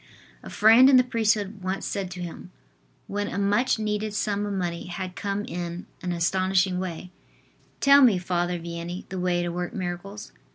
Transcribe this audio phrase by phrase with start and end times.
[0.41, 2.49] A friend in the priesthood once said to him,
[3.05, 7.11] when a much needed sum of money had come in an astonishing way:
[7.81, 10.31] "Tell me, Father Vianney, the way to work miracles."